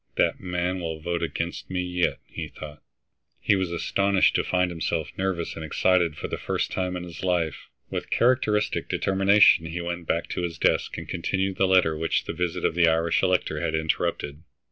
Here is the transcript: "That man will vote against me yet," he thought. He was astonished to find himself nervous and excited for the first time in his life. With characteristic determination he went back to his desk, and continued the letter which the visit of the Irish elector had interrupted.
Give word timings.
"That 0.15 0.39
man 0.39 0.79
will 0.79 0.99
vote 0.99 1.21
against 1.21 1.69
me 1.69 1.83
yet," 1.83 2.17
he 2.25 2.47
thought. 2.47 2.81
He 3.39 3.55
was 3.55 3.71
astonished 3.71 4.33
to 4.33 4.43
find 4.43 4.71
himself 4.71 5.11
nervous 5.15 5.55
and 5.55 5.63
excited 5.63 6.17
for 6.17 6.27
the 6.27 6.39
first 6.39 6.71
time 6.71 6.95
in 6.97 7.03
his 7.03 7.21
life. 7.23 7.67
With 7.91 8.09
characteristic 8.09 8.89
determination 8.89 9.67
he 9.67 9.79
went 9.79 10.07
back 10.07 10.25
to 10.29 10.41
his 10.41 10.57
desk, 10.57 10.97
and 10.97 11.07
continued 11.07 11.57
the 11.57 11.67
letter 11.67 11.95
which 11.95 12.23
the 12.23 12.33
visit 12.33 12.65
of 12.65 12.73
the 12.73 12.87
Irish 12.87 13.21
elector 13.21 13.59
had 13.61 13.75
interrupted. 13.75 14.39